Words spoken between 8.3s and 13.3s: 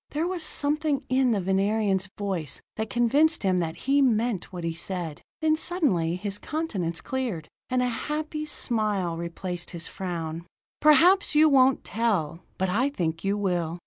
smile replaced his frown. "Perhaps you won't tell, but I think